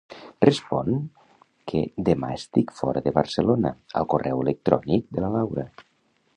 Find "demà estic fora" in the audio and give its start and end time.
2.09-3.05